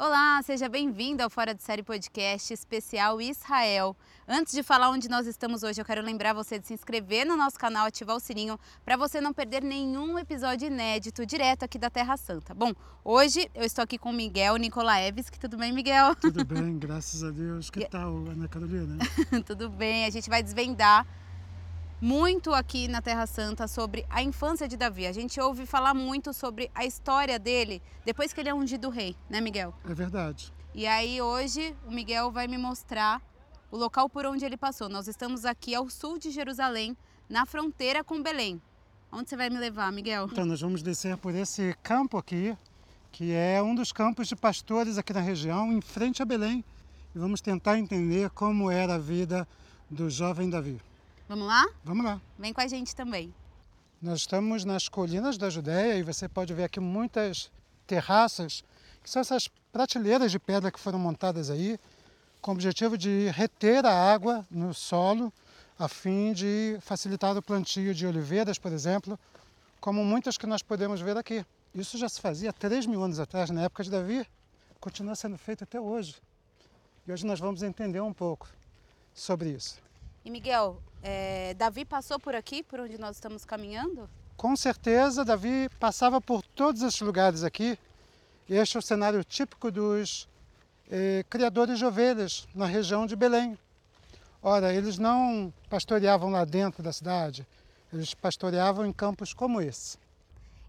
Olá, 0.00 0.40
seja 0.44 0.68
bem-vindo 0.68 1.24
ao 1.24 1.28
Fora 1.28 1.52
de 1.52 1.60
Série 1.60 1.82
Podcast 1.82 2.54
especial 2.54 3.20
Israel. 3.20 3.96
Antes 4.28 4.52
de 4.52 4.62
falar 4.62 4.90
onde 4.90 5.08
nós 5.08 5.26
estamos 5.26 5.64
hoje, 5.64 5.80
eu 5.80 5.84
quero 5.84 6.00
lembrar 6.00 6.32
você 6.32 6.56
de 6.56 6.68
se 6.68 6.72
inscrever 6.72 7.26
no 7.26 7.36
nosso 7.36 7.58
canal, 7.58 7.84
ativar 7.84 8.14
o 8.14 8.20
sininho 8.20 8.56
para 8.84 8.96
você 8.96 9.20
não 9.20 9.32
perder 9.32 9.60
nenhum 9.60 10.16
episódio 10.16 10.68
inédito 10.68 11.26
direto 11.26 11.64
aqui 11.64 11.80
da 11.80 11.90
Terra 11.90 12.16
Santa. 12.16 12.54
Bom, 12.54 12.72
hoje 13.04 13.50
eu 13.52 13.64
estou 13.64 13.82
aqui 13.82 13.98
com 13.98 14.10
o 14.10 14.12
Miguel 14.12 14.56
Nicolaeves, 14.56 15.28
que 15.28 15.36
tudo 15.40 15.56
bem, 15.56 15.72
Miguel? 15.72 16.14
Tudo 16.14 16.44
bem, 16.44 16.78
graças 16.78 17.24
a 17.24 17.32
Deus. 17.32 17.68
Que 17.68 17.84
tal, 17.84 18.18
Ana 18.28 18.46
Carolina? 18.46 18.98
tudo 19.44 19.68
bem, 19.68 20.04
a 20.04 20.10
gente 20.10 20.30
vai 20.30 20.44
desvendar 20.44 21.04
muito 22.00 22.52
aqui 22.52 22.86
na 22.86 23.02
Terra 23.02 23.26
Santa 23.26 23.66
sobre 23.66 24.06
a 24.08 24.22
infância 24.22 24.68
de 24.68 24.76
Davi. 24.76 25.06
A 25.06 25.12
gente 25.12 25.40
ouve 25.40 25.66
falar 25.66 25.94
muito 25.94 26.32
sobre 26.32 26.70
a 26.74 26.84
história 26.84 27.38
dele 27.38 27.82
depois 28.04 28.32
que 28.32 28.40
ele 28.40 28.48
é 28.48 28.54
ungido 28.54 28.88
rei, 28.88 29.16
né, 29.28 29.40
Miguel? 29.40 29.74
É 29.88 29.94
verdade. 29.94 30.52
E 30.74 30.86
aí 30.86 31.20
hoje 31.20 31.74
o 31.86 31.90
Miguel 31.90 32.30
vai 32.30 32.46
me 32.46 32.56
mostrar 32.56 33.20
o 33.70 33.76
local 33.76 34.08
por 34.08 34.24
onde 34.26 34.44
ele 34.44 34.56
passou. 34.56 34.88
Nós 34.88 35.08
estamos 35.08 35.44
aqui 35.44 35.74
ao 35.74 35.90
sul 35.90 36.18
de 36.18 36.30
Jerusalém, 36.30 36.96
na 37.28 37.44
fronteira 37.44 38.04
com 38.04 38.22
Belém. 38.22 38.62
Onde 39.10 39.28
você 39.28 39.36
vai 39.36 39.50
me 39.50 39.58
levar, 39.58 39.90
Miguel? 39.90 40.28
Então, 40.30 40.44
nós 40.44 40.60
vamos 40.60 40.82
descer 40.82 41.16
por 41.16 41.34
esse 41.34 41.74
campo 41.82 42.18
aqui, 42.18 42.56
que 43.10 43.32
é 43.32 43.60
um 43.62 43.74
dos 43.74 43.90
campos 43.90 44.28
de 44.28 44.36
pastores 44.36 44.98
aqui 44.98 45.12
na 45.12 45.20
região, 45.20 45.72
em 45.72 45.80
frente 45.80 46.22
a 46.22 46.26
Belém, 46.26 46.62
e 47.14 47.18
vamos 47.18 47.40
tentar 47.40 47.78
entender 47.78 48.30
como 48.30 48.70
era 48.70 48.94
a 48.96 48.98
vida 48.98 49.48
do 49.90 50.10
jovem 50.10 50.50
Davi. 50.50 50.78
Vamos 51.28 51.46
lá? 51.46 51.68
Vamos 51.84 52.06
lá. 52.06 52.20
Vem 52.38 52.54
com 52.54 52.60
a 52.62 52.66
gente 52.66 52.96
também. 52.96 53.34
Nós 54.00 54.20
estamos 54.20 54.64
nas 54.64 54.88
colinas 54.88 55.36
da 55.36 55.50
Judéia 55.50 55.98
e 55.98 56.02
você 56.02 56.26
pode 56.26 56.54
ver 56.54 56.64
aqui 56.64 56.80
muitas 56.80 57.50
terraças, 57.86 58.64
que 59.02 59.10
são 59.10 59.20
essas 59.20 59.46
prateleiras 59.70 60.32
de 60.32 60.38
pedra 60.38 60.72
que 60.72 60.80
foram 60.80 60.98
montadas 60.98 61.50
aí, 61.50 61.78
com 62.40 62.52
o 62.52 62.54
objetivo 62.54 62.96
de 62.96 63.28
reter 63.28 63.84
a 63.84 63.92
água 63.92 64.46
no 64.50 64.72
solo, 64.72 65.30
a 65.78 65.86
fim 65.86 66.32
de 66.32 66.78
facilitar 66.80 67.36
o 67.36 67.42
plantio 67.42 67.94
de 67.94 68.06
oliveiras, 68.06 68.58
por 68.58 68.72
exemplo, 68.72 69.18
como 69.82 70.02
muitas 70.02 70.38
que 70.38 70.46
nós 70.46 70.62
podemos 70.62 71.02
ver 71.02 71.18
aqui. 71.18 71.44
Isso 71.74 71.98
já 71.98 72.08
se 72.08 72.22
fazia 72.22 72.54
3 72.54 72.86
mil 72.86 73.02
anos 73.02 73.20
atrás, 73.20 73.50
na 73.50 73.64
época 73.64 73.84
de 73.84 73.90
Davi, 73.90 74.26
continua 74.80 75.14
sendo 75.14 75.36
feito 75.36 75.64
até 75.64 75.78
hoje. 75.78 76.16
E 77.06 77.12
hoje 77.12 77.26
nós 77.26 77.38
vamos 77.38 77.62
entender 77.62 78.00
um 78.00 78.14
pouco 78.14 78.48
sobre 79.12 79.50
isso. 79.50 79.78
E 80.24 80.30
Miguel, 80.30 80.82
é, 81.02 81.54
Davi 81.54 81.84
passou 81.84 82.18
por 82.18 82.34
aqui, 82.34 82.62
por 82.62 82.80
onde 82.80 82.98
nós 82.98 83.16
estamos 83.16 83.44
caminhando? 83.44 84.08
Com 84.36 84.54
certeza, 84.54 85.24
Davi 85.24 85.68
passava 85.80 86.20
por 86.20 86.42
todos 86.42 86.82
esses 86.82 87.00
lugares 87.00 87.42
aqui. 87.42 87.78
Este 88.48 88.76
é 88.76 88.78
o 88.78 88.82
cenário 88.82 89.22
típico 89.24 89.70
dos 89.70 90.28
eh, 90.90 91.24
criadores 91.28 91.78
de 91.78 91.84
ovelhas 91.84 92.46
na 92.54 92.64
região 92.64 93.04
de 93.06 93.14
Belém. 93.14 93.58
Ora, 94.42 94.72
eles 94.72 94.96
não 94.96 95.52
pastoreavam 95.68 96.30
lá 96.30 96.44
dentro 96.44 96.82
da 96.82 96.92
cidade, 96.92 97.46
eles 97.92 98.14
pastoreavam 98.14 98.86
em 98.86 98.92
campos 98.92 99.34
como 99.34 99.60
esse. 99.60 99.98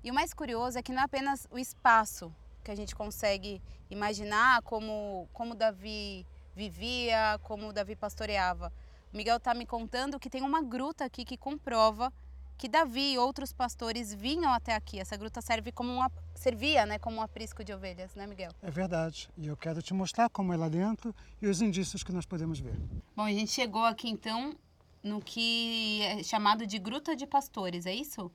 E 0.03 0.09
o 0.09 0.13
mais 0.13 0.33
curioso 0.33 0.77
é 0.77 0.81
que 0.81 0.91
não 0.91 1.01
é 1.01 1.05
apenas 1.05 1.47
o 1.51 1.57
espaço 1.59 2.33
que 2.63 2.71
a 2.71 2.75
gente 2.75 2.95
consegue 2.95 3.61
imaginar 3.89 4.61
como, 4.63 5.27
como 5.31 5.55
Davi 5.55 6.25
vivia, 6.55 7.39
como 7.43 7.71
Davi 7.71 7.95
pastoreava. 7.95 8.73
O 9.11 9.17
Miguel 9.17 9.37
está 9.37 9.53
me 9.53 9.65
contando 9.65 10.19
que 10.19 10.29
tem 10.29 10.43
uma 10.43 10.61
gruta 10.61 11.05
aqui 11.05 11.25
que 11.25 11.35
comprova 11.35 12.13
que 12.59 12.67
Davi 12.67 13.13
e 13.13 13.17
outros 13.17 13.53
pastores 13.53 14.13
vinham 14.13 14.53
até 14.53 14.75
aqui. 14.75 14.99
Essa 14.99 15.15
gruta 15.15 15.41
serve 15.41 15.71
como 15.71 15.91
uma, 15.93 16.11
servia 16.35 16.85
né, 16.85 16.99
como 16.99 17.17
um 17.17 17.21
aprisco 17.21 17.63
de 17.63 17.73
ovelhas, 17.73 18.13
né, 18.15 18.27
Miguel? 18.27 18.51
É 18.61 18.69
verdade. 18.69 19.29
E 19.37 19.47
eu 19.47 19.55
quero 19.55 19.81
te 19.81 19.93
mostrar 19.93 20.29
como 20.29 20.53
é 20.53 20.57
lá 20.57 20.67
dentro 20.67 21.15
e 21.41 21.47
os 21.47 21.61
indícios 21.61 22.03
que 22.03 22.11
nós 22.11 22.25
podemos 22.25 22.59
ver. 22.59 22.75
Bom, 23.15 23.23
a 23.23 23.31
gente 23.31 23.49
chegou 23.49 23.85
aqui 23.85 24.09
então 24.09 24.53
no 25.01 25.21
que 25.21 26.01
é 26.01 26.21
chamado 26.21 26.67
de 26.67 26.77
Gruta 26.77 27.15
de 27.15 27.25
Pastores, 27.25 27.85
é 27.85 27.93
isso? 27.95 28.29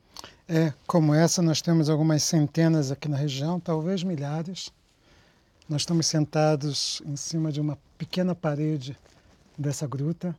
É, 0.49 0.73
como 0.87 1.13
essa 1.13 1.43
nós 1.43 1.61
temos 1.61 1.91
algumas 1.91 2.23
centenas 2.23 2.91
aqui 2.91 3.09
na 3.09 3.19
região, 3.19 3.61
talvez 3.61 4.03
milhares. 4.03 4.73
Nós 5.69 5.83
estamos 5.83 6.07
sentados 6.07 7.03
em 7.05 7.17
cima 7.17 7.53
de 7.53 7.61
uma 7.61 7.79
pequena 7.99 8.35
parede 8.35 8.99
dessa 9.57 9.87
gruta 9.87 10.35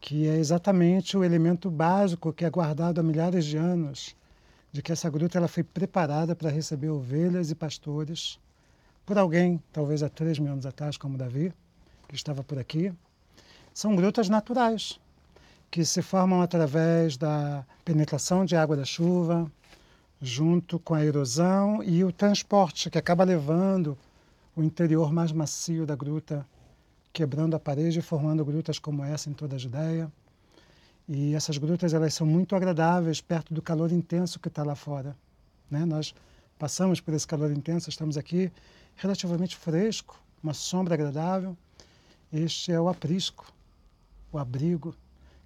que 0.00 0.26
é 0.26 0.36
exatamente 0.36 1.16
o 1.16 1.22
elemento 1.22 1.70
básico 1.70 2.32
que 2.32 2.44
é 2.44 2.50
guardado 2.50 2.98
há 3.00 3.02
milhares 3.02 3.44
de 3.44 3.56
anos, 3.56 4.16
de 4.72 4.82
que 4.82 4.92
essa 4.92 5.10
gruta 5.10 5.38
ela 5.38 5.48
foi 5.48 5.62
preparada 5.62 6.34
para 6.34 6.50
receber 6.50 6.88
ovelhas 6.88 7.50
e 7.50 7.54
pastores 7.54 8.38
por 9.04 9.18
alguém, 9.18 9.60
talvez 9.72 10.02
há 10.02 10.08
três 10.08 10.38
mil 10.38 10.52
anos 10.52 10.64
atrás, 10.64 10.96
como 10.96 11.18
Davi, 11.18 11.52
que 12.08 12.14
estava 12.14 12.44
por 12.44 12.58
aqui. 12.58 12.92
São 13.74 13.96
grutas 13.96 14.28
naturais, 14.28 15.00
que 15.70 15.84
se 15.84 16.00
formam 16.00 16.40
através 16.42 17.16
da 17.16 17.64
penetração 17.84 18.44
de 18.44 18.54
água 18.54 18.76
da 18.76 18.84
chuva, 18.84 19.50
junto 20.22 20.78
com 20.78 20.94
a 20.94 21.04
erosão 21.04 21.82
e 21.82 22.04
o 22.04 22.12
transporte, 22.12 22.88
que 22.88 22.98
acaba 22.98 23.24
levando 23.24 23.98
o 24.54 24.62
interior 24.62 25.12
mais 25.12 25.32
macio 25.32 25.84
da 25.84 25.96
gruta 25.96 26.46
quebrando 27.12 27.54
a 27.54 27.60
parede 27.60 27.98
e 27.98 28.02
formando 28.02 28.44
grutas 28.44 28.78
como 28.78 29.04
essa 29.04 29.28
em 29.28 29.32
toda 29.32 29.56
a 29.56 29.58
Judéia. 29.58 30.10
E 31.08 31.34
essas 31.34 31.58
grutas 31.58 31.92
elas 31.92 32.14
são 32.14 32.26
muito 32.26 32.54
agradáveis 32.54 33.20
perto 33.20 33.52
do 33.52 33.60
calor 33.60 33.90
intenso 33.90 34.38
que 34.38 34.48
está 34.48 34.62
lá 34.62 34.74
fora. 34.74 35.16
Né? 35.70 35.84
Nós 35.84 36.14
passamos 36.58 37.00
por 37.00 37.14
esse 37.14 37.26
calor 37.26 37.50
intenso, 37.50 37.88
estamos 37.88 38.16
aqui 38.16 38.52
relativamente 38.96 39.56
fresco, 39.56 40.22
uma 40.42 40.54
sombra 40.54 40.94
agradável. 40.94 41.56
Este 42.32 42.70
é 42.70 42.80
o 42.80 42.88
aprisco, 42.88 43.52
o 44.30 44.38
abrigo 44.38 44.94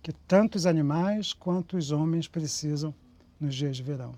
que 0.02 0.12
tanto 0.12 0.56
os 0.56 0.66
animais 0.66 1.32
quanto 1.32 1.78
os 1.78 1.90
homens 1.90 2.28
precisam 2.28 2.94
nos 3.40 3.54
dias 3.54 3.78
de 3.78 3.82
verão. 3.82 4.14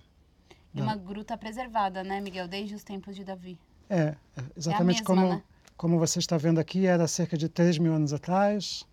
E 0.75 0.81
uma 0.81 0.97
gruta 0.97 1.39
preservada, 1.39 2.03
né, 2.03 2.21
Miguel, 2.21 2.49
desde 2.49 2.75
os 2.75 2.83
tempos 2.83 3.15
de 3.15 3.25
Davi. 3.25 3.57
É, 3.89 4.17
exatamente 4.57 4.99
é 4.99 5.01
mesma, 5.01 5.07
como 5.07 5.29
né? 5.29 5.43
Como 5.77 5.99
você 5.99 6.19
está 6.19 6.37
vendo 6.37 6.59
aqui, 6.59 6.87
era 6.87 7.07
cerca 7.07 7.37
de 7.37 7.49
3 7.49 7.79
mil 7.79 7.93
anos 7.93 8.13
atrás. 8.13 8.87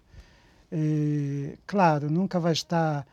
E, 0.71 1.57
claro, 1.65 2.09
nunca 2.09 2.39
vai 2.39 2.51
estar 2.51 3.07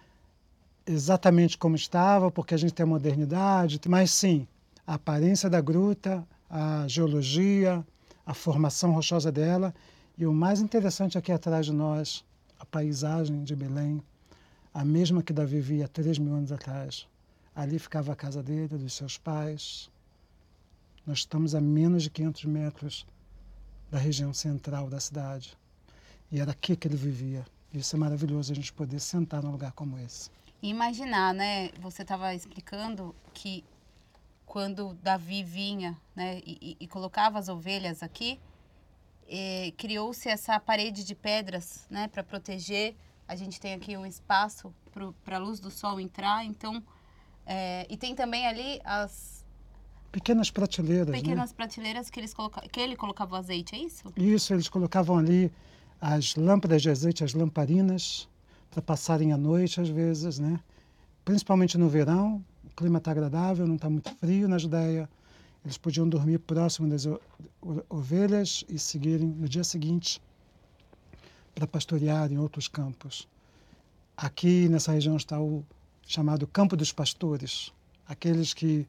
exatamente 0.87 1.57
como 1.57 1.77
estava, 1.77 2.31
porque 2.31 2.55
a 2.55 2.57
gente 2.57 2.75
tem 2.75 2.85
a 2.85 2.87
modernidade, 2.87 3.81
mas 3.89 4.11
sim, 4.11 4.47
a 4.87 4.95
aparência 4.95 5.49
da 5.49 5.61
gruta, 5.61 6.27
a 6.49 6.87
geologia, 6.89 7.85
a 8.27 8.35
formação 8.35 8.93
rochosa 8.93 9.31
dela 9.31 9.75
e 10.19 10.27
o 10.27 10.33
mais 10.33 10.61
interessante 10.61 11.17
aqui 11.17 11.31
atrás 11.31 11.67
de 11.67 11.73
nós, 11.73 12.25
a 12.59 12.65
paisagem 12.65 13.45
de 13.45 13.55
Belém, 13.55 14.03
a 14.75 14.85
mesma 14.85 15.23
que 15.23 15.33
Davi 15.33 15.61
via 15.61 15.87
3 15.87 16.19
mil 16.19 16.35
anos 16.35 16.51
atrás. 16.51 17.07
Ali 17.55 17.79
ficava 17.79 18.13
a 18.13 18.17
casa 18.17 18.43
dele, 18.43 18.79
dos 18.79 18.95
seus 18.95 19.17
pais. 19.17 19.91
Nós 21.07 21.19
estamos 21.19 21.55
a 21.55 21.61
menos 21.61 22.03
de 22.03 22.11
500 22.11 22.45
metros 22.45 23.07
da 23.91 23.99
região 23.99 24.33
central 24.33 24.89
da 24.89 25.01
cidade. 25.01 25.57
E 26.31 26.41
era 26.41 26.53
aqui 26.53 26.77
que 26.77 26.87
ele 26.87 26.97
vivia. 26.97 27.45
Isso 27.73 27.97
é 27.97 27.99
maravilhoso, 27.99 28.53
a 28.53 28.55
gente 28.55 28.73
poder 28.73 29.01
sentar 29.01 29.43
num 29.43 29.51
lugar 29.51 29.73
como 29.73 29.99
esse. 29.99 30.31
E 30.63 30.69
imaginar, 30.69 31.35
né? 31.35 31.71
Você 31.81 32.03
estava 32.03 32.35
explicando 32.35 33.15
que 33.33 33.65
quando 34.47 34.95
Davi 35.03 35.43
vinha 35.43 35.97
né, 36.15 36.41
e, 36.45 36.77
e 36.79 36.87
colocava 36.89 37.39
as 37.39 37.49
ovelhas 37.49 38.03
aqui, 38.03 38.41
eh, 39.29 39.73
criou-se 39.77 40.29
essa 40.29 40.59
parede 40.59 41.05
de 41.05 41.15
pedras 41.15 41.87
né, 41.89 42.09
para 42.09 42.23
proteger. 42.23 42.97
A 43.29 43.37
gente 43.37 43.61
tem 43.61 43.75
aqui 43.75 43.97
um 43.97 44.05
espaço 44.05 44.75
para 45.25 45.37
a 45.37 45.39
luz 45.39 45.61
do 45.61 45.71
sol 45.71 46.01
entrar, 46.01 46.45
então 46.45 46.83
é, 47.47 47.87
e 47.89 47.97
tem 47.97 48.15
também 48.15 48.47
ali 48.47 48.81
as 48.85 49.40
pequenas 50.11 50.51
prateleiras, 50.51 51.15
pequenas 51.15 51.51
né? 51.51 51.57
prateleiras 51.57 52.11
que 52.11 52.21
eles 52.21 52.35
coloca... 52.35 52.61
que 52.69 52.81
ele 52.81 52.97
colocava 52.97 53.35
o 53.35 53.39
azeite, 53.39 53.75
é 53.75 53.79
isso? 53.79 54.05
Isso, 54.17 54.53
eles 54.53 54.69
colocavam 54.69 55.19
ali 55.19 55.51
as 56.01 56.35
lâmpadas 56.35 56.83
de 56.83 56.91
azeite, 56.91 57.23
as 57.23 57.35
lamparinas 57.35 58.29
para 58.71 58.83
passarem 58.83 59.33
a 59.33 59.37
noite 59.37 59.81
às 59.81 59.89
vezes, 59.89 60.39
né? 60.39 60.61
Principalmente 61.25 61.77
no 61.77 61.89
verão, 61.89 62.45
o 62.65 62.75
clima 62.75 62.99
está 62.99 63.11
agradável, 63.11 63.67
não 63.67 63.77
está 63.77 63.91
muito 63.91 64.11
frio 64.17 64.49
na 64.49 64.59
Judéia. 64.59 65.09
Eles 65.65 65.77
podiam 65.77 66.09
dormir 66.09 66.39
próximo 66.39 66.89
das 66.89 67.07
ovelhas 67.89 68.65
e 68.69 68.79
seguirem 68.79 69.27
no 69.27 69.49
dia 69.49 69.63
seguinte 69.63 70.21
para 71.55 71.67
pastorear 71.67 72.33
em 72.33 72.39
outros 72.39 72.67
campos. 72.67 73.29
Aqui 74.17 74.69
nessa 74.69 74.93
região 74.93 75.17
está 75.17 75.39
o 75.39 75.65
chamado 76.07 76.47
Campo 76.47 76.77
dos 76.77 76.93
Pastores, 76.93 77.73
aqueles 78.09 78.55
que 78.55 78.87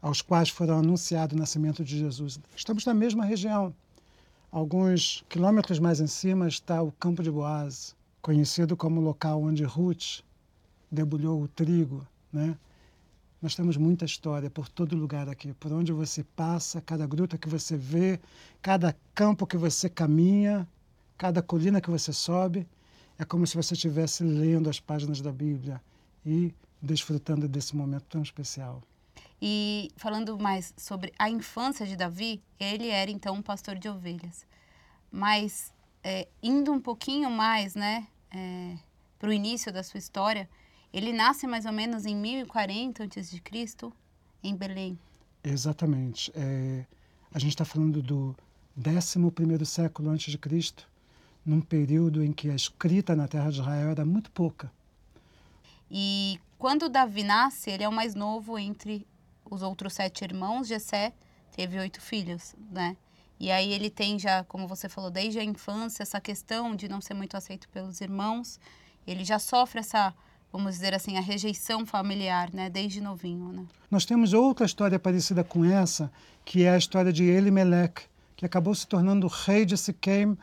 aos 0.00 0.22
quais 0.22 0.48
foram 0.48 0.78
anunciado 0.78 1.34
o 1.34 1.38
nascimento 1.38 1.84
de 1.84 1.98
Jesus. 1.98 2.38
Estamos 2.56 2.84
na 2.84 2.94
mesma 2.94 3.24
região. 3.24 3.74
Alguns 4.50 5.24
quilômetros 5.28 5.78
mais 5.78 6.00
em 6.00 6.06
cima 6.06 6.48
está 6.48 6.82
o 6.82 6.92
Campo 6.92 7.22
de 7.22 7.30
Boaz, 7.30 7.94
conhecido 8.22 8.76
como 8.76 9.00
o 9.00 9.04
local 9.04 9.42
onde 9.42 9.64
Ruth 9.64 10.22
debulhou 10.90 11.42
o 11.42 11.48
trigo, 11.48 12.06
né? 12.32 12.56
Nós 13.40 13.54
temos 13.54 13.76
muita 13.76 14.04
história 14.04 14.50
por 14.50 14.68
todo 14.68 14.96
lugar 14.96 15.28
aqui, 15.28 15.52
por 15.54 15.72
onde 15.72 15.92
você 15.92 16.24
passa, 16.24 16.80
cada 16.80 17.06
gruta 17.06 17.38
que 17.38 17.48
você 17.48 17.76
vê, 17.76 18.18
cada 18.60 18.96
campo 19.14 19.46
que 19.46 19.56
você 19.56 19.88
caminha, 19.88 20.66
cada 21.16 21.40
colina 21.40 21.80
que 21.80 21.90
você 21.90 22.12
sobe, 22.12 22.66
é 23.16 23.24
como 23.24 23.46
se 23.46 23.56
você 23.56 23.74
estivesse 23.74 24.24
lendo 24.24 24.68
as 24.68 24.80
páginas 24.80 25.20
da 25.20 25.30
Bíblia 25.30 25.80
e 26.26 26.52
desfrutando 26.82 27.46
desse 27.46 27.76
momento 27.76 28.06
tão 28.08 28.22
especial. 28.22 28.82
E 29.40 29.90
falando 29.96 30.38
mais 30.38 30.74
sobre 30.76 31.12
a 31.18 31.30
infância 31.30 31.86
de 31.86 31.96
Davi, 31.96 32.42
ele 32.58 32.88
era 32.88 33.10
então 33.10 33.34
um 33.34 33.42
pastor 33.42 33.76
de 33.76 33.88
ovelhas. 33.88 34.44
Mas 35.10 35.72
é, 36.02 36.26
indo 36.42 36.72
um 36.72 36.80
pouquinho 36.80 37.30
mais, 37.30 37.74
né, 37.74 38.06
é, 38.30 38.76
para 39.18 39.28
o 39.28 39.32
início 39.32 39.72
da 39.72 39.82
sua 39.82 39.98
história, 39.98 40.48
ele 40.92 41.12
nasce 41.12 41.46
mais 41.46 41.66
ou 41.66 41.72
menos 41.72 42.06
em 42.06 42.16
1040 42.16 43.04
a.C., 43.04 43.92
em 44.42 44.56
Belém. 44.56 44.98
Exatamente. 45.42 46.32
É, 46.34 46.84
a 47.32 47.38
gente 47.38 47.50
está 47.50 47.64
falando 47.64 48.02
do 48.02 48.34
11 48.76 49.64
século 49.64 50.10
antes 50.10 50.30
de 50.30 50.38
Cristo, 50.38 50.88
num 51.44 51.60
período 51.60 52.22
em 52.22 52.32
que 52.32 52.50
a 52.50 52.54
escrita 52.54 53.14
na 53.14 53.28
terra 53.28 53.50
de 53.50 53.60
Israel 53.60 53.90
era 53.90 54.04
muito 54.04 54.30
pouca. 54.30 54.70
E 55.90 56.40
quando 56.58 56.88
Davi 56.88 57.22
nasce, 57.22 57.70
ele 57.70 57.82
é 57.82 57.88
o 57.88 57.92
mais 57.92 58.14
novo 58.14 58.58
entre 58.58 59.06
os 59.50 59.62
outros 59.62 59.94
sete 59.94 60.24
irmãos. 60.24 60.68
Jessé 60.68 61.12
teve 61.52 61.78
oito 61.78 62.00
filhos, 62.00 62.54
né? 62.70 62.96
E 63.40 63.50
aí 63.50 63.72
ele 63.72 63.88
tem 63.88 64.18
já, 64.18 64.42
como 64.44 64.66
você 64.66 64.88
falou, 64.88 65.10
desde 65.10 65.38
a 65.38 65.44
infância, 65.44 66.02
essa 66.02 66.20
questão 66.20 66.74
de 66.74 66.88
não 66.88 67.00
ser 67.00 67.14
muito 67.14 67.36
aceito 67.36 67.68
pelos 67.68 68.00
irmãos. 68.00 68.58
Ele 69.06 69.24
já 69.24 69.38
sofre 69.38 69.80
essa 69.80 70.12
vamos 70.52 70.74
dizer 70.74 70.94
assim, 70.94 71.16
a 71.16 71.20
rejeição 71.20 71.84
familiar, 71.84 72.50
né, 72.52 72.70
desde 72.70 73.00
novinho, 73.00 73.52
né? 73.52 73.66
Nós 73.90 74.04
temos 74.04 74.32
outra 74.32 74.64
história 74.64 74.98
parecida 74.98 75.44
com 75.44 75.64
essa, 75.64 76.10
que 76.44 76.64
é 76.64 76.70
a 76.70 76.78
história 76.78 77.12
de 77.12 77.24
Elimelech, 77.24 78.02
que 78.36 78.46
acabou 78.46 78.74
se 78.74 78.86
tornando 78.86 79.26
rei 79.26 79.64
de 79.64 79.76
Siquém 79.76 80.36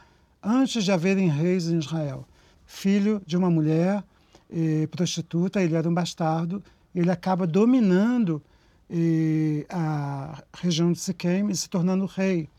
antes 0.44 0.84
de 0.84 0.92
haverem 0.92 1.30
reis 1.30 1.68
em 1.68 1.80
Israel. 1.80 2.28
Filho 2.66 3.22
de 3.25 3.36
uma 3.36 3.50
mulher 3.50 4.04
eh, 4.51 4.88
prostituta, 4.88 5.62
ele 5.62 5.75
era 5.75 5.90
um 5.90 5.94
bastardo, 5.94 6.63
ele 6.94 7.10
acaba 7.10 7.48
dominando 7.48 8.42
eh, 8.90 9.66
a 9.70 10.44
região 10.54 10.92
de 10.92 11.00
Siquém 11.00 11.50
e 11.50 11.56
se 11.56 11.70
tornando 11.70 12.06
rei. 12.06 12.50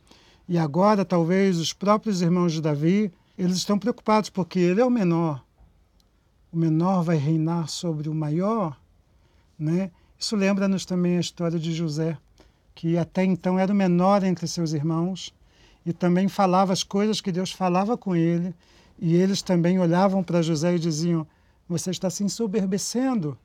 E 0.49 0.59
agora, 0.59 1.05
talvez, 1.05 1.59
os 1.59 1.73
próprios 1.73 2.23
irmãos 2.23 2.53
de 2.53 2.61
Davi, 2.61 3.13
eles 3.37 3.57
estão 3.57 3.79
preocupados 3.79 4.31
porque 4.31 4.59
ele 4.59 4.81
é 4.81 4.85
o 4.85 4.91
menor 4.91 5.47
o 6.57 6.59
menor 6.59 7.03
vai 7.03 7.19
reinar 7.19 7.69
sobre 7.69 8.09
o 8.09 8.15
maior, 8.15 8.81
né? 9.59 9.91
Isso 10.19 10.35
lembra-nos 10.35 10.87
também 10.87 11.19
a 11.19 11.21
história 11.21 11.59
de 11.59 11.71
José, 11.71 12.17
que 12.75 12.97
até 12.97 13.25
então 13.25 13.59
era 13.59 13.71
o 13.71 13.77
menor 13.77 14.25
entre 14.25 14.49
seus 14.49 14.73
irmãos 14.73 15.35
e 15.85 15.93
também 15.93 16.29
falava 16.29 16.73
as 16.73 16.83
coisas 16.83 17.21
que 17.21 17.31
Deus 17.31 17.53
falava 17.53 17.95
com 17.95 18.17
ele, 18.17 18.55
e 18.99 19.15
eles 19.15 19.43
também 19.43 19.79
olhavam 19.79 20.23
para 20.23 20.41
José 20.41 20.77
e 20.77 20.79
diziam: 20.79 21.27
Você 21.69 21.91
está 21.91 22.09
se 22.09 22.25
ensoberbecendo, 22.25 23.37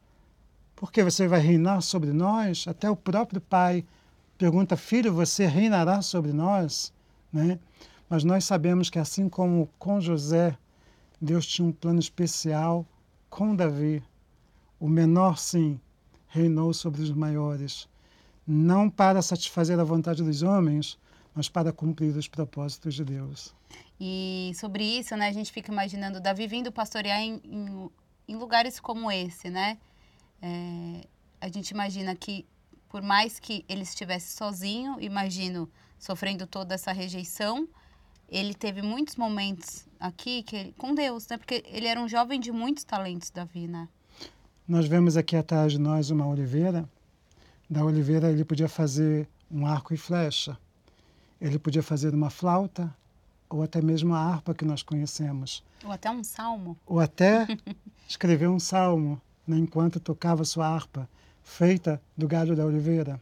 porque 0.82 1.04
você 1.04 1.28
vai 1.28 1.40
reinar 1.40 1.80
sobre 1.84 2.12
nós? 2.12 2.66
Até 2.68 2.90
o 2.90 2.96
próprio 2.96 3.40
pai 3.40 3.86
pergunta: 4.36 4.76
Filho, 4.76 5.14
você 5.14 5.46
reinará 5.46 6.02
sobre 6.02 6.34
nós? 6.34 6.92
Né? 7.32 7.60
Mas 8.10 8.24
nós 8.24 8.46
sabemos 8.46 8.90
que, 8.90 8.98
assim 8.98 9.30
como 9.30 9.70
com 9.78 10.02
José, 10.02 10.58
Deus 11.22 11.46
tinha 11.46 11.68
um 11.68 11.72
plano 11.72 12.00
especial 12.00 12.84
com 13.30 13.56
Davi. 13.56 14.02
O 14.80 14.90
menor, 14.90 15.38
sim, 15.38 15.80
reinou 16.28 16.74
sobre 16.74 17.04
os 17.04 17.12
maiores, 17.12 17.88
não 18.46 18.90
para 18.90 19.22
satisfazer 19.22 19.80
a 19.80 19.84
vontade 19.84 20.24
dos 20.24 20.42
homens, 20.42 20.98
mas 21.36 21.48
para 21.48 21.72
cumprir 21.72 22.18
os 22.18 22.28
propósitos 22.28 22.96
de 22.96 23.06
Deus. 23.06 23.54
E 24.00 24.52
sobre 24.56 24.84
isso, 24.84 25.16
né, 25.16 25.28
a 25.28 25.32
gente 25.32 25.52
fica 25.52 25.72
imaginando 25.72 26.20
Davi 26.20 26.48
vindo 26.48 26.72
pastorear 26.72 27.20
em, 27.20 27.40
em, 27.46 27.90
em 28.30 28.36
lugares 28.36 28.80
como 28.80 29.12
esse, 29.12 29.48
né? 29.48 29.78
É, 30.42 31.08
a 31.40 31.48
gente 31.48 31.70
imagina 31.70 32.16
que, 32.16 32.46
por 32.90 33.02
mais 33.02 33.40
que 33.40 33.64
ele 33.70 33.84
estivesse 33.84 34.36
sozinho, 34.36 34.98
imagino 35.00 35.70
sofrendo 36.00 36.48
toda 36.48 36.74
essa 36.74 36.92
rejeição, 36.92 37.68
ele 38.28 38.54
teve 38.54 38.82
muitos 38.82 39.16
momentos 39.16 39.86
aqui 40.00 40.42
que 40.44 40.56
ele, 40.56 40.72
com 40.74 40.96
Deus, 40.96 41.28
né? 41.28 41.38
Porque 41.38 41.64
ele 41.68 41.86
era 41.86 42.00
um 42.00 42.08
jovem 42.08 42.40
de 42.40 42.52
muitos 42.52 42.84
talentos, 42.84 43.30
Davi, 43.30 43.68
né? 43.68 43.88
Nós 44.68 44.88
vemos 44.88 45.18
aqui 45.18 45.36
atrás 45.36 45.74
de 45.74 45.80
nós 45.80 46.10
uma 46.10 46.26
oliveira. 46.26 46.90
Da 47.70 47.84
oliveira 47.84 48.32
ele 48.32 48.46
podia 48.46 48.70
fazer 48.70 49.28
um 49.50 49.66
arco 49.66 49.94
e 49.94 49.98
flecha. 49.98 50.58
Ele 51.40 51.60
podia 51.60 51.84
fazer 51.84 52.14
uma 52.14 52.30
flauta 52.30 52.94
ou 53.50 53.62
até 53.62 53.82
mesmo 53.82 54.14
a 54.14 54.20
harpa 54.20 54.54
que 54.54 54.64
nós 54.64 54.82
conhecemos. 54.82 55.64
Ou 55.84 55.92
até 55.92 56.10
um 56.10 56.24
salmo. 56.24 56.78
Ou 56.86 57.00
até 57.00 57.46
escrever 58.08 58.48
um 58.48 58.60
salmo 58.60 59.22
né, 59.52 59.58
enquanto 59.58 60.00
tocava 60.00 60.44
sua 60.44 60.68
harpa, 60.68 61.08
feita 61.44 62.02
do 62.18 62.28
galho 62.28 62.56
da 62.56 62.66
oliveira. 62.66 63.20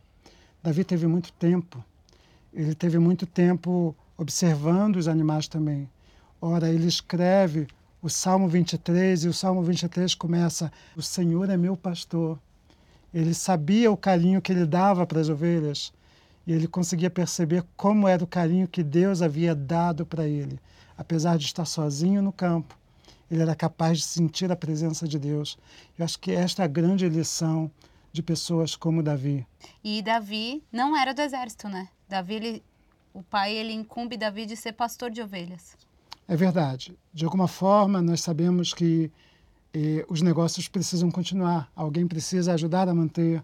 Davi 0.61 0.83
teve 0.83 1.07
muito 1.07 1.31
tempo. 1.33 1.83
Ele 2.53 2.75
teve 2.75 2.99
muito 2.99 3.25
tempo 3.25 3.95
observando 4.17 4.97
os 4.97 5.07
animais 5.07 5.47
também. 5.47 5.89
Ora, 6.41 6.69
ele 6.69 6.87
escreve 6.87 7.67
o 8.01 8.09
Salmo 8.09 8.47
23 8.47 9.25
e 9.25 9.27
o 9.27 9.33
Salmo 9.33 9.61
23 9.61 10.13
começa: 10.15 10.71
O 10.95 11.01
Senhor 11.01 11.49
é 11.49 11.57
meu 11.57 11.75
pastor. 11.75 12.39
Ele 13.13 13.33
sabia 13.33 13.91
o 13.91 13.97
carinho 13.97 14.41
que 14.41 14.51
ele 14.51 14.65
dava 14.65 15.05
para 15.05 15.19
as 15.19 15.29
ovelhas 15.29 15.91
e 16.45 16.53
ele 16.53 16.67
conseguia 16.67 17.09
perceber 17.09 17.63
como 17.75 18.07
era 18.07 18.23
o 18.23 18.27
carinho 18.27 18.67
que 18.67 18.83
Deus 18.83 19.21
havia 19.21 19.53
dado 19.53 20.05
para 20.05 20.27
ele. 20.27 20.59
Apesar 20.97 21.37
de 21.37 21.45
estar 21.45 21.65
sozinho 21.65 22.21
no 22.21 22.31
campo, 22.31 22.77
ele 23.29 23.41
era 23.41 23.55
capaz 23.55 23.99
de 23.99 24.03
sentir 24.03 24.51
a 24.51 24.55
presença 24.55 25.07
de 25.07 25.19
Deus. 25.19 25.57
Eu 25.97 26.05
acho 26.05 26.19
que 26.19 26.31
esta 26.31 26.63
é 26.63 26.65
a 26.65 26.67
grande 26.67 27.07
lição 27.07 27.69
de 28.11 28.23
pessoas 28.23 28.75
como 28.75 29.03
Davi. 29.03 29.45
E 29.83 30.01
Davi 30.01 30.63
não 30.71 30.97
era 30.97 31.13
do 31.13 31.21
exército, 31.21 31.69
né? 31.69 31.89
Davi 32.07 32.35
ele 32.35 32.63
o 33.13 33.23
pai 33.23 33.53
ele 33.53 33.73
incumbe 33.73 34.17
Davi 34.17 34.45
de 34.45 34.55
ser 34.55 34.73
pastor 34.73 35.09
de 35.09 35.21
ovelhas. 35.21 35.75
É 36.27 36.35
verdade. 36.35 36.97
De 37.11 37.25
alguma 37.25 37.47
forma, 37.47 38.01
nós 38.01 38.21
sabemos 38.21 38.73
que 38.73 39.11
eh, 39.73 40.05
os 40.07 40.21
negócios 40.21 40.67
precisam 40.67 41.09
continuar. 41.09 41.71
Alguém 41.75 42.07
precisa 42.07 42.53
ajudar 42.53 42.87
a 42.87 42.93
manter 42.93 43.43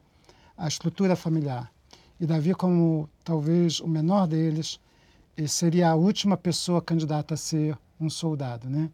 a 0.56 0.68
estrutura 0.68 1.16
familiar. 1.16 1.72
E 2.20 2.26
Davi, 2.26 2.54
como 2.54 3.10
talvez 3.24 3.80
o 3.80 3.88
menor 3.88 4.28
deles, 4.28 4.80
eh, 5.36 5.48
seria 5.48 5.90
a 5.90 5.96
última 5.96 6.38
pessoa 6.38 6.82
candidata 6.82 7.34
a 7.34 7.38
ser 7.38 7.78
um 8.00 8.10
soldado, 8.10 8.70
né? 8.70 8.90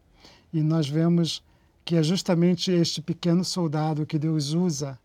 E 0.53 0.62
nós 0.62 0.88
vemos 0.88 1.43
que 1.84 1.96
é 1.96 2.03
justamente 2.03 2.72
este 2.72 3.01
pequeno 3.01 3.43
soldado 3.43 4.05
que 4.05 4.20
Deus 4.20 4.53
usa 4.53 5.00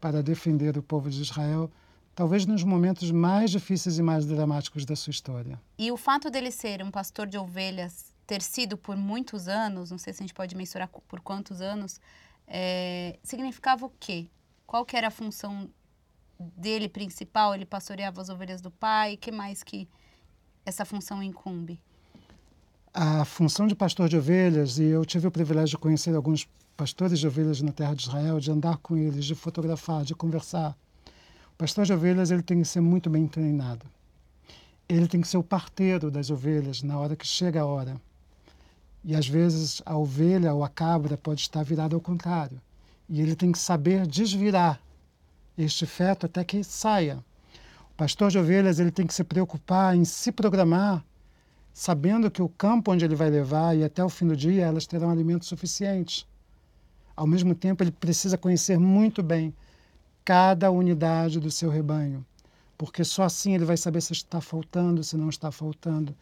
para 0.00 0.22
defender 0.22 0.76
o 0.76 0.82
povo 0.82 1.10
de 1.10 1.22
Israel 1.22 1.70
talvez 2.14 2.46
nos 2.46 2.62
momentos 2.62 3.10
mais 3.10 3.50
difíceis 3.50 3.98
e 3.98 4.02
mais 4.02 4.24
dramáticos 4.24 4.84
da 4.84 4.94
sua 4.94 5.10
história. 5.10 5.60
E 5.76 5.90
o 5.90 5.96
fato 5.96 6.30
dele 6.30 6.50
ser 6.50 6.82
um 6.82 6.90
pastor 6.90 7.26
de 7.26 7.36
ovelhas, 7.36 8.14
ter 8.26 8.40
sido 8.40 8.76
por 8.76 8.96
muitos 8.96 9.48
anos, 9.48 9.90
não 9.90 9.98
sei 9.98 10.12
se 10.12 10.22
a 10.22 10.24
gente 10.24 10.34
pode 10.34 10.56
mensurar 10.56 10.88
por 10.88 11.20
quantos 11.20 11.60
anos, 11.60 12.00
é, 12.46 13.18
significava 13.22 13.86
o 13.86 13.92
quê? 13.98 14.28
Qual 14.66 14.84
que 14.84 14.96
era 14.96 15.08
a 15.08 15.10
função 15.10 15.68
dele 16.38 16.88
principal? 16.88 17.54
Ele 17.54 17.66
pastoreava 17.66 18.20
as 18.20 18.28
ovelhas 18.28 18.60
do 18.60 18.70
pai? 18.70 19.16
que 19.16 19.32
mais 19.32 19.62
que 19.62 19.88
essa 20.64 20.84
função 20.84 21.22
incumbe? 21.22 21.80
A 22.96 23.24
função 23.24 23.66
de 23.66 23.74
pastor 23.74 24.08
de 24.08 24.16
ovelhas, 24.16 24.78
e 24.78 24.84
eu 24.84 25.04
tive 25.04 25.26
o 25.26 25.30
privilégio 25.30 25.70
de 25.70 25.78
conhecer 25.78 26.14
alguns 26.14 26.48
pastores 26.76 27.18
de 27.18 27.26
ovelhas 27.26 27.60
na 27.60 27.72
terra 27.72 27.92
de 27.92 28.02
Israel, 28.02 28.38
de 28.38 28.52
andar 28.52 28.76
com 28.76 28.96
eles, 28.96 29.24
de 29.24 29.34
fotografar, 29.34 30.04
de 30.04 30.14
conversar. 30.14 30.76
O 31.52 31.56
pastor 31.58 31.84
de 31.86 31.92
ovelhas 31.92 32.30
ele 32.30 32.40
tem 32.40 32.62
que 32.62 32.68
ser 32.68 32.80
muito 32.80 33.10
bem 33.10 33.26
treinado. 33.26 33.84
Ele 34.88 35.08
tem 35.08 35.20
que 35.20 35.26
ser 35.26 35.38
o 35.38 35.42
parteiro 35.42 36.08
das 36.08 36.30
ovelhas 36.30 36.84
na 36.84 36.96
hora 36.96 37.16
que 37.16 37.26
chega 37.26 37.62
a 37.62 37.66
hora. 37.66 38.00
E 39.02 39.16
às 39.16 39.26
vezes 39.26 39.82
a 39.84 39.98
ovelha 39.98 40.54
ou 40.54 40.62
a 40.62 40.68
cabra 40.68 41.16
pode 41.16 41.40
estar 41.40 41.64
virada 41.64 41.96
ao 41.96 42.00
contrário. 42.00 42.60
E 43.08 43.20
ele 43.20 43.34
tem 43.34 43.50
que 43.50 43.58
saber 43.58 44.06
desvirar 44.06 44.80
este 45.58 45.84
feto 45.84 46.26
até 46.26 46.44
que 46.44 46.62
saia. 46.62 47.18
O 47.90 47.96
pastor 47.96 48.30
de 48.30 48.38
ovelhas 48.38 48.78
ele 48.78 48.92
tem 48.92 49.04
que 49.04 49.14
se 49.14 49.24
preocupar 49.24 49.96
em 49.96 50.04
se 50.04 50.30
programar, 50.30 51.04
sabendo 51.74 52.30
que 52.30 52.40
o 52.40 52.48
campo 52.48 52.92
onde 52.92 53.04
ele 53.04 53.16
vai 53.16 53.28
levar 53.28 53.76
e 53.76 53.82
até 53.82 54.02
o 54.02 54.08
fim 54.08 54.28
do 54.28 54.36
dia 54.36 54.64
elas 54.64 54.86
terão 54.86 55.10
alimento 55.10 55.44
suficiente. 55.44 56.24
Ao 57.16 57.26
mesmo 57.26 57.52
tempo, 57.52 57.82
ele 57.82 57.90
precisa 57.90 58.38
conhecer 58.38 58.78
muito 58.78 59.24
bem 59.24 59.52
cada 60.24 60.70
unidade 60.70 61.40
do 61.40 61.50
seu 61.50 61.68
rebanho, 61.68 62.24
porque 62.78 63.02
só 63.04 63.24
assim 63.24 63.54
ele 63.54 63.64
vai 63.64 63.76
saber 63.76 64.00
se 64.00 64.12
está 64.12 64.40
faltando, 64.40 65.02
se 65.02 65.16
não 65.16 65.28
está 65.28 65.50
faltando. 65.50 66.14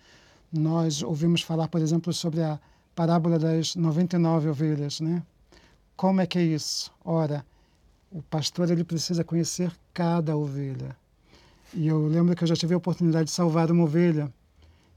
Nós 0.50 1.02
ouvimos 1.02 1.42
falar, 1.42 1.68
por 1.68 1.82
exemplo, 1.82 2.12
sobre 2.14 2.42
a 2.42 2.58
parábola 2.94 3.38
das 3.38 3.76
99 3.76 4.48
ovelhas, 4.48 5.00
né? 5.00 5.22
Como 5.96 6.20
é 6.20 6.26
que 6.26 6.38
é 6.38 6.42
isso? 6.42 6.90
Ora, 7.04 7.44
o 8.10 8.22
pastor 8.22 8.70
ele 8.70 8.84
precisa 8.84 9.22
conhecer 9.22 9.70
cada 9.92 10.36
ovelha. 10.36 10.96
E 11.74 11.86
eu 11.86 12.06
lembro 12.06 12.34
que 12.34 12.42
eu 12.42 12.48
já 12.48 12.56
tive 12.56 12.74
a 12.74 12.78
oportunidade 12.78 13.26
de 13.26 13.30
salvar 13.30 13.70
uma 13.70 13.84
ovelha 13.84 14.32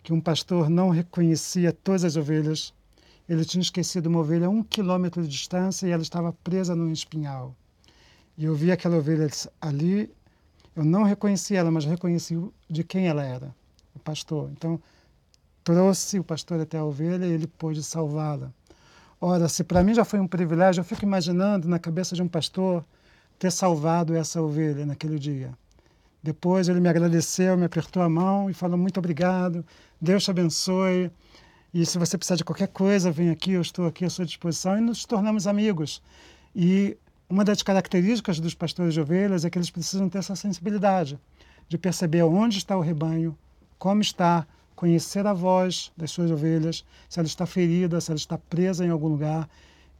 que 0.05 0.13
um 0.13 0.21
pastor 0.21 0.69
não 0.69 0.89
reconhecia 0.89 1.73
todas 1.73 2.05
as 2.05 2.15
ovelhas 2.15 2.73
ele 3.27 3.43
tinha 3.43 3.61
esquecido 3.61 4.05
uma 4.05 4.19
ovelha 4.19 4.47
a 4.47 4.49
um 4.49 4.63
quilômetro 4.63 5.21
de 5.23 5.27
distância 5.27 5.87
e 5.87 5.91
ela 5.91 6.03
estava 6.03 6.31
presa 6.31 6.75
num 6.75 6.91
espinhal. 6.91 7.55
E 8.37 8.45
eu 8.45 8.53
vi 8.53 8.71
aquela 8.71 8.97
ovelha 8.97 9.27
ali, 9.59 10.13
eu 10.75 10.83
não 10.83 11.03
reconheci 11.03 11.55
ela, 11.55 11.71
mas 11.71 11.85
reconheci 11.85 12.39
de 12.69 12.83
quem 12.83 13.07
ela 13.07 13.23
era, 13.23 13.55
o 13.95 13.99
pastor. 13.99 14.51
Então, 14.51 14.79
trouxe 15.63 16.19
o 16.19 16.23
pastor 16.23 16.59
até 16.59 16.77
a 16.77 16.85
ovelha 16.85 17.25
e 17.25 17.31
ele 17.31 17.47
pôde 17.47 17.81
salvá-la. 17.81 18.53
Ora, 19.19 19.49
se 19.49 19.63
para 19.63 19.83
mim 19.83 19.95
já 19.95 20.05
foi 20.05 20.19
um 20.19 20.27
privilégio, 20.27 20.81
eu 20.81 20.85
fico 20.85 21.03
imaginando 21.03 21.67
na 21.67 21.79
cabeça 21.79 22.13
de 22.13 22.21
um 22.21 22.27
pastor 22.27 22.85
ter 23.39 23.51
salvado 23.51 24.13
essa 24.13 24.39
ovelha 24.39 24.85
naquele 24.85 25.17
dia. 25.17 25.51
Depois 26.25 26.67
ele 26.67 26.79
me 26.79 26.89
agradeceu, 26.89 27.55
me 27.55 27.65
apertou 27.65 28.01
a 28.01 28.09
mão 28.09 28.49
e 28.49 28.53
falou 28.53 28.79
muito 28.79 28.97
obrigado, 28.97 29.63
Deus 30.01 30.23
te 30.23 30.31
abençoe. 30.31 31.11
E 31.71 31.85
se 31.85 31.99
você 31.99 32.17
precisar 32.17 32.35
de 32.35 32.43
qualquer 32.43 32.69
coisa, 32.69 33.11
vem 33.11 33.29
aqui, 33.29 33.51
eu 33.51 33.61
estou 33.61 33.85
aqui 33.85 34.03
à 34.03 34.09
sua 34.09 34.25
disposição 34.25 34.75
e 34.75 34.81
nos 34.81 35.05
tornamos 35.05 35.45
amigos. 35.45 36.01
E 36.55 36.97
uma 37.29 37.45
das 37.45 37.61
características 37.61 38.39
dos 38.39 38.55
pastores 38.55 38.95
de 38.95 38.99
ovelhas 38.99 39.45
é 39.45 39.51
que 39.51 39.59
eles 39.59 39.69
precisam 39.69 40.09
ter 40.09 40.17
essa 40.17 40.35
sensibilidade 40.35 41.19
de 41.69 41.77
perceber 41.77 42.23
onde 42.23 42.57
está 42.57 42.75
o 42.75 42.81
rebanho, 42.81 43.37
como 43.77 44.01
está, 44.01 44.47
conhecer 44.75 45.27
a 45.27 45.33
voz 45.33 45.91
das 45.95 46.09
suas 46.09 46.31
ovelhas, 46.31 46.83
se 47.07 47.19
ela 47.19 47.27
está 47.27 47.45
ferida, 47.45 48.01
se 48.01 48.09
ela 48.09 48.17
está 48.17 48.35
presa 48.35 48.83
em 48.83 48.89
algum 48.89 49.09
lugar. 49.09 49.47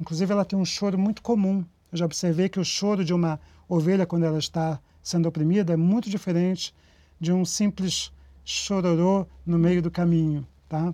Inclusive, 0.01 0.32
ela 0.32 0.44
tem 0.44 0.58
um 0.58 0.65
choro 0.65 0.98
muito 0.98 1.22
comum. 1.22 1.63
Eu 1.91 2.00
já 2.00 2.05
observei 2.05 2.50
que 2.50 2.60
o 2.60 2.65
choro 2.65 3.05
de 3.05 3.13
uma 3.13 3.39
ovelha, 3.70 4.08
quando 4.08 4.25
ela 4.25 4.39
está 4.39 4.79
sendo 5.06 5.30
oprimida, 5.30 5.72
é 5.72 5.78
muito 5.78 6.10
diferente 6.10 6.74
de 7.22 7.32
um 7.32 7.46
simples 7.46 8.12
chororô 8.44 9.28
no 9.46 9.60
meio 9.60 9.80
do 9.80 9.92
caminho. 9.92 10.46
Tá? 10.68 10.92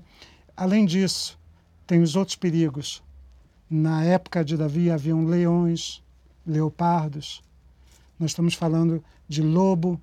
Além 0.55 0.85
disso, 0.85 1.39
tem 1.87 2.01
os 2.01 2.17
outros 2.17 2.35
perigos. 2.35 3.01
Na 3.69 4.03
época 4.03 4.43
de 4.43 4.57
Davi 4.57 4.91
haviam 4.91 5.23
leões, 5.23 6.03
leopardos. 6.45 7.41
Nós 8.19 8.31
estamos 8.31 8.53
falando 8.53 9.01
de 9.29 9.41
lobo 9.41 9.99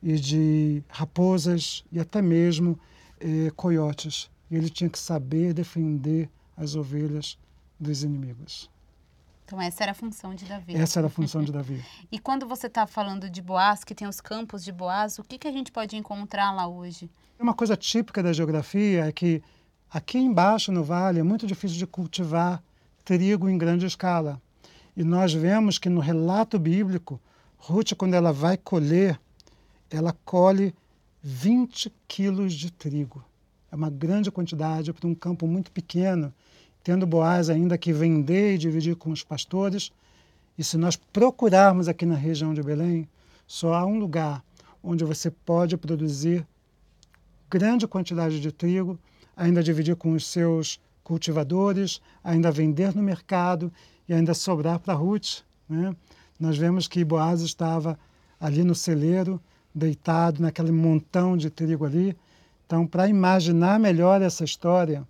e 0.00 0.14
de 0.14 0.84
raposas 0.88 1.84
e 1.90 1.98
até 1.98 2.22
mesmo 2.22 2.78
eh, 3.18 3.50
coiotes. 3.56 4.30
E 4.48 4.54
ele 4.54 4.70
tinha 4.70 4.88
que 4.88 5.00
saber 5.00 5.52
defender 5.52 6.30
as 6.56 6.76
ovelhas 6.76 7.36
dos 7.78 8.04
inimigos. 8.04 8.70
Então 9.48 9.60
essa 9.60 9.82
era 9.82 9.92
a 9.92 9.94
função 9.94 10.34
de 10.34 10.44
Davi. 10.44 10.76
Essa 10.76 11.00
era 11.00 11.06
a 11.06 11.10
função 11.10 11.42
de 11.42 11.50
Davi. 11.52 11.82
e 12.12 12.18
quando 12.18 12.46
você 12.46 12.66
está 12.66 12.86
falando 12.86 13.30
de 13.30 13.40
Boaz, 13.40 13.82
que 13.82 13.94
tem 13.94 14.06
os 14.06 14.20
campos 14.20 14.62
de 14.62 14.70
Boaz, 14.70 15.18
o 15.18 15.24
que, 15.24 15.38
que 15.38 15.48
a 15.48 15.52
gente 15.52 15.72
pode 15.72 15.96
encontrar 15.96 16.52
lá 16.52 16.68
hoje? 16.68 17.10
Uma 17.40 17.54
coisa 17.54 17.74
típica 17.74 18.22
da 18.22 18.32
geografia 18.32 19.06
é 19.06 19.12
que 19.12 19.42
Aqui 19.90 20.18
embaixo 20.18 20.70
no 20.70 20.84
vale 20.84 21.18
é 21.18 21.22
muito 21.22 21.46
difícil 21.46 21.78
de 21.78 21.86
cultivar 21.86 22.62
trigo 23.06 23.48
em 23.48 23.56
grande 23.56 23.86
escala. 23.86 24.40
E 24.94 25.02
nós 25.02 25.32
vemos 25.32 25.78
que 25.78 25.88
no 25.88 26.00
relato 26.00 26.58
bíblico, 26.58 27.18
Ruth, 27.56 27.94
quando 27.94 28.12
ela 28.12 28.30
vai 28.30 28.58
colher, 28.58 29.18
ela 29.90 30.14
colhe 30.26 30.74
20 31.22 31.90
quilos 32.06 32.52
de 32.52 32.70
trigo. 32.70 33.24
É 33.72 33.76
uma 33.76 33.88
grande 33.88 34.30
quantidade 34.30 34.92
para 34.92 35.08
um 35.08 35.14
campo 35.14 35.46
muito 35.46 35.72
pequeno, 35.72 36.34
tendo 36.88 37.06
Boaz 37.06 37.50
ainda 37.50 37.76
que 37.76 37.92
vender 37.92 38.54
e 38.54 38.58
dividir 38.58 38.96
com 38.96 39.10
os 39.10 39.22
pastores. 39.22 39.92
E 40.56 40.64
se 40.64 40.78
nós 40.78 40.96
procurarmos 40.96 41.86
aqui 41.86 42.06
na 42.06 42.14
região 42.14 42.54
de 42.54 42.62
Belém, 42.62 43.06
só 43.46 43.74
há 43.74 43.84
um 43.84 43.98
lugar 43.98 44.42
onde 44.82 45.04
você 45.04 45.30
pode 45.30 45.76
produzir 45.76 46.46
grande 47.50 47.86
quantidade 47.86 48.40
de 48.40 48.50
trigo 48.50 48.98
ainda 49.36 49.62
dividir 49.62 49.96
com 49.96 50.12
os 50.12 50.26
seus 50.26 50.80
cultivadores, 51.04 52.00
ainda 52.24 52.50
vender 52.50 52.96
no 52.96 53.02
mercado 53.02 53.70
e 54.08 54.14
ainda 54.14 54.32
sobrar 54.32 54.78
para 54.78 54.94
Ruth. 54.94 55.42
Né? 55.68 55.94
Nós 56.40 56.56
vemos 56.56 56.88
que 56.88 57.04
Boaz 57.04 57.42
estava 57.42 57.98
ali 58.40 58.64
no 58.64 58.74
celeiro, 58.74 59.38
deitado 59.74 60.40
naquele 60.40 60.72
montão 60.72 61.36
de 61.36 61.50
trigo 61.50 61.84
ali. 61.84 62.16
Então, 62.64 62.86
para 62.86 63.06
imaginar 63.08 63.78
melhor 63.78 64.22
essa 64.22 64.42
história, 64.42 65.06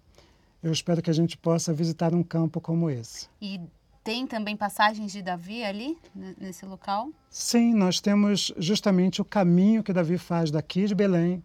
eu 0.69 0.73
espero 0.73 1.03
que 1.03 1.11
a 1.11 1.15
gente 1.15 1.37
possa 1.37 1.73
visitar 1.73 2.15
um 2.15 2.23
campo 2.23 2.61
como 2.61 2.89
esse. 2.91 3.29
E 3.41 3.61
tem 4.05 4.27
também 4.27 4.57
passagens 4.57 5.13
de 5.13 5.23
Davi 5.23 5.65
ali, 5.65 5.99
nesse 6.41 6.65
local? 6.65 7.11
Sim, 7.29 7.75
nós 7.75 8.01
temos 8.01 8.53
justamente 8.57 9.21
o 9.21 9.25
caminho 9.25 9.83
que 9.83 9.93
Davi 9.93 10.17
faz 10.17 10.51
daqui 10.51 10.87
de 10.87 10.95
Belém 10.95 11.43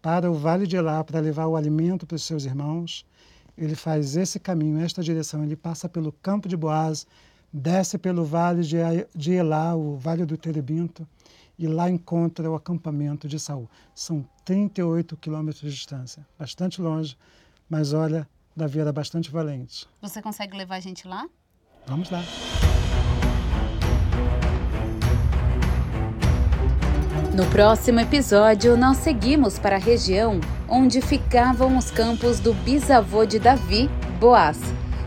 para 0.00 0.30
o 0.30 0.34
Vale 0.34 0.66
de 0.66 0.76
Elá 0.76 1.02
para 1.04 1.20
levar 1.20 1.46
o 1.46 1.56
alimento 1.56 2.06
para 2.06 2.16
os 2.16 2.24
seus 2.24 2.44
irmãos. 2.44 3.04
Ele 3.56 3.74
faz 3.74 4.16
esse 4.16 4.40
caminho, 4.40 4.80
esta 4.80 5.02
direção. 5.02 5.44
Ele 5.44 5.56
passa 5.56 5.88
pelo 5.88 6.12
campo 6.12 6.48
de 6.48 6.56
Boaz, 6.56 7.06
desce 7.52 7.98
pelo 7.98 8.24
Vale 8.24 8.62
de 9.14 9.32
Elá, 9.32 9.74
o 9.74 9.96
Vale 9.96 10.24
do 10.24 10.36
Terebinto, 10.38 11.06
e 11.58 11.66
lá 11.66 11.90
encontra 11.90 12.50
o 12.50 12.54
acampamento 12.54 13.28
de 13.28 13.38
Saul. 13.38 13.68
São 13.94 14.26
38 14.44 15.16
quilômetros 15.18 15.60
de 15.60 15.70
distância, 15.70 16.26
bastante 16.38 16.80
longe, 16.80 17.16
mas 17.68 17.92
olha, 17.92 18.26
Davi 18.56 18.80
era 18.80 18.92
bastante 18.92 19.30
valente. 19.30 19.86
Você 20.00 20.20
consegue 20.20 20.56
levar 20.56 20.76
a 20.76 20.80
gente 20.80 21.08
lá? 21.08 21.26
Vamos 21.86 22.10
lá. 22.10 22.22
No 27.34 27.46
próximo 27.46 27.98
episódio, 27.98 28.76
nós 28.76 28.98
seguimos 28.98 29.58
para 29.58 29.76
a 29.76 29.78
região 29.78 30.38
onde 30.68 31.00
ficavam 31.00 31.78
os 31.78 31.90
campos 31.90 32.38
do 32.38 32.52
bisavô 32.52 33.24
de 33.24 33.38
Davi, 33.38 33.88
Boaz. 34.20 34.60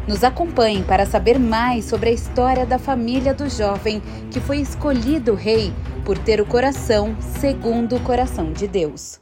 Nos 0.07 0.23
acompanhe 0.23 0.83
para 0.83 1.05
saber 1.05 1.39
mais 1.39 1.85
sobre 1.85 2.09
a 2.09 2.13
história 2.13 2.65
da 2.65 2.79
família 2.79 3.33
do 3.33 3.47
jovem 3.47 4.01
que 4.31 4.39
foi 4.39 4.57
escolhido 4.57 5.35
rei 5.35 5.71
por 6.03 6.17
ter 6.17 6.41
o 6.41 6.45
coração 6.45 7.15
segundo 7.19 7.95
o 7.95 7.99
coração 7.99 8.51
de 8.51 8.67
Deus. 8.67 9.19